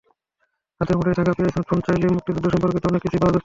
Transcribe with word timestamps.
হাতের 0.79 0.95
মুঠোয় 0.97 1.17
থাকা 1.19 1.31
প্রিয় 1.37 1.51
স্মার্টফোনেও 1.53 1.85
চাইলে 1.87 2.05
মুক্তিযুদ্ধ-সম্পর্কিত 2.15 2.83
অনেক 2.91 3.01
কিছুই 3.03 3.21
পাওয়া 3.21 3.31
যাচ্ছে। 3.33 3.39